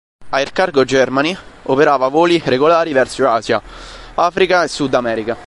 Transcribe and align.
Air 0.31 0.51
Cargo 0.51 0.83
Germany 0.83 1.37
operava 1.65 2.07
voli 2.07 2.41
regolari 2.43 2.91
verso 2.91 3.29
Asia, 3.29 3.61
Africa 4.15 4.63
e 4.63 4.67
Sud 4.67 4.95
America. 4.95 5.37